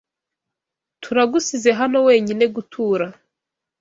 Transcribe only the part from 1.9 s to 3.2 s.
wenyine gutura